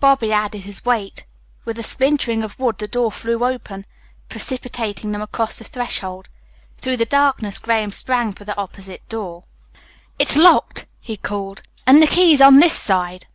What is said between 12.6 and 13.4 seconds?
side."